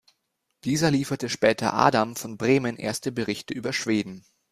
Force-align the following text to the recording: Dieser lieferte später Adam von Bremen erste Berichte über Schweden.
Dieser 0.63 0.89
lieferte 0.89 1.29
später 1.29 1.75
Adam 1.75 2.15
von 2.15 2.35
Bremen 2.35 2.75
erste 2.75 3.11
Berichte 3.11 3.53
über 3.53 3.71
Schweden. 3.71 4.25